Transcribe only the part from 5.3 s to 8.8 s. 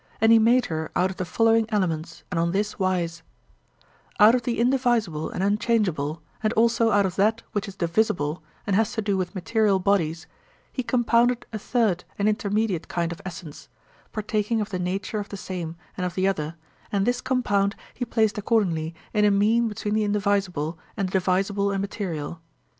unchangeable, and also out of that which is divisible and